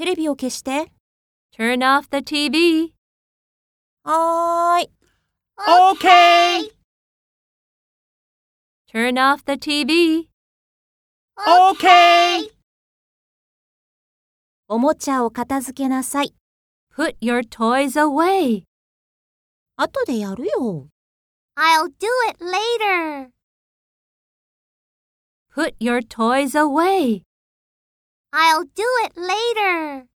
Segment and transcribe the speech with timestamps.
[0.00, 0.90] テレビを消して。
[1.54, 2.94] Turn off the TV.
[4.02, 4.90] はーい。
[5.58, 6.72] Okay.
[8.90, 10.30] Turn off the TV.
[11.36, 12.50] Okay.
[14.68, 16.34] おもちゃを片付けなさい。
[16.96, 18.62] Put your toys away.
[19.76, 20.88] 後でやるよ。
[21.58, 23.28] I'll do it later.
[25.54, 27.20] Put your toys away.
[28.32, 30.09] I'll do it later.